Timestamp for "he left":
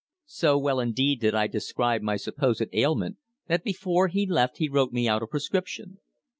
4.07-4.57